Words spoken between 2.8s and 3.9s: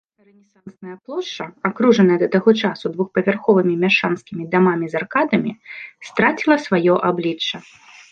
двухпавярховымі